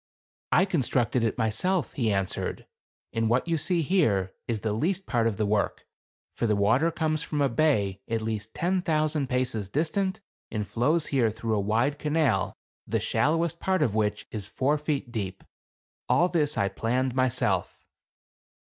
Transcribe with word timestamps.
"'I 0.51 0.65
constructed 0.65 1.23
it 1.23 1.37
myself,' 1.37 1.93
he 1.93 2.11
answered,' 2.11 2.65
and 3.13 3.29
what 3.29 3.47
you 3.47 3.55
see 3.59 3.83
here 3.83 4.33
is 4.47 4.61
the 4.61 4.73
least 4.73 5.05
part 5.05 5.27
of 5.27 5.37
the 5.37 5.45
work, 5.45 5.85
for 6.33 6.47
the 6.47 6.55
water 6.55 6.89
comes 6.89 7.21
from 7.21 7.39
a 7.39 7.47
bay 7.49 8.01
at 8.07 8.23
least 8.23 8.55
ten 8.55 8.79
thou 8.83 9.05
sand 9.05 9.29
paces 9.29 9.69
distant 9.69 10.19
and 10.49 10.65
flows 10.65 11.05
here 11.13 11.29
through 11.29 11.53
a 11.55 11.59
wide 11.59 11.99
canal, 11.99 12.55
the 12.87 12.99
shallowest 12.99 13.59
part 13.59 13.83
of 13.83 13.93
which 13.93 14.25
is 14.31 14.47
four 14.47 14.79
feet 14.79 15.11
deep. 15.11 15.43
All 16.09 16.27
this 16.29 16.57
I 16.57 16.67
planned 16.67 17.13
myself. 17.13 17.85